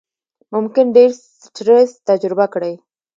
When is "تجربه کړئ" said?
2.07-2.73